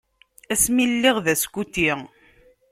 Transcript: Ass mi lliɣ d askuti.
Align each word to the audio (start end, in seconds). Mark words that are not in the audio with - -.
Ass 0.53 0.65
mi 0.73 0.85
lliɣ 0.91 1.17
d 1.25 1.27
askuti. 1.33 1.91